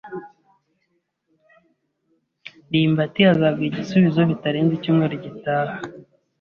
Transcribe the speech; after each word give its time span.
ndimbati 2.67 3.21
azaguha 3.33 3.67
igisubizo 3.69 4.21
bitarenze 4.29 4.71
icyumweru 4.75 5.15
gitaha. 5.25 5.75